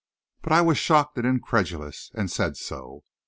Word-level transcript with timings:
But 0.41 0.51
I 0.51 0.61
was 0.61 0.79
shocked 0.79 1.17
and 1.19 1.27
incredulous, 1.27 2.09
and 2.15 2.31
said 2.31 2.57
so. 2.57 3.03